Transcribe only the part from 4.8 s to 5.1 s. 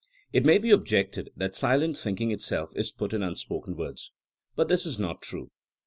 is